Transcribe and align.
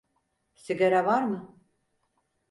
Sigara 0.55 1.03
var 1.05 1.23
mı? 1.23 1.59